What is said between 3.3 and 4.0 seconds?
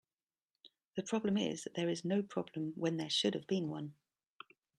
have been one.